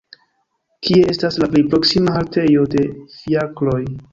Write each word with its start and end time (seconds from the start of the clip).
Kie 0.87 1.09
estas 1.13 1.37
la 1.43 1.49
plej 1.53 1.63
proksima 1.75 2.17
haltejo 2.17 2.67
de 2.77 2.89
fiakroj! 3.19 3.81